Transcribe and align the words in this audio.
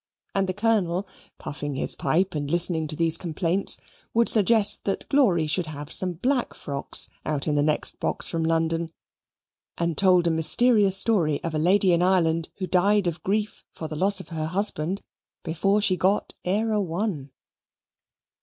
And 0.33 0.49
the 0.49 0.53
Colonel, 0.55 1.07
puffing 1.37 1.75
his 1.75 1.93
pipe 1.93 2.33
and 2.33 2.49
listening 2.49 2.87
to 2.87 2.95
these 2.95 3.19
complaints, 3.19 3.77
would 4.15 4.29
suggest 4.29 4.83
that 4.85 5.07
Glory 5.09 5.45
should 5.45 5.67
have 5.67 5.93
some 5.93 6.13
black 6.13 6.55
frocks 6.55 7.07
out 7.23 7.47
in 7.47 7.53
the 7.53 7.61
next 7.61 7.99
box 7.99 8.27
from 8.27 8.43
London, 8.43 8.89
and 9.77 9.95
told 9.95 10.25
a 10.25 10.31
mysterious 10.31 10.97
story 10.97 11.39
of 11.43 11.53
a 11.53 11.59
lady 11.59 11.93
in 11.93 12.01
Ireland 12.01 12.49
who 12.57 12.65
died 12.65 13.05
of 13.05 13.21
grief 13.21 13.63
for 13.73 13.87
the 13.87 13.95
loss 13.95 14.19
of 14.19 14.29
her 14.29 14.47
husband 14.47 15.03
before 15.43 15.81
she 15.83 15.97
got 15.97 16.33
ere 16.43 16.71
a 16.71 16.81
one. 16.81 17.29